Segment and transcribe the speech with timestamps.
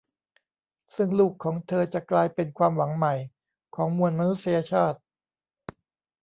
[0.95, 3.13] ซึ่งลูกของเธอจะกลายเป็นความหวังใหม่
[3.75, 4.99] ของมวลมนุษยชาติ